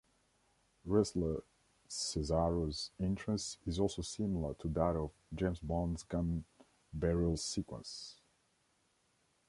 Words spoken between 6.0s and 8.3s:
gun barrel sequence.